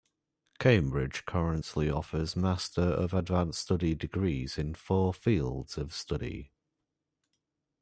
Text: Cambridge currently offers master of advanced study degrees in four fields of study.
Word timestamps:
Cambridge 0.57 1.25
currently 1.27 1.87
offers 1.87 2.35
master 2.35 2.81
of 2.81 3.13
advanced 3.13 3.61
study 3.61 3.93
degrees 3.93 4.57
in 4.57 4.73
four 4.73 5.13
fields 5.13 5.77
of 5.77 5.93
study. 5.93 6.51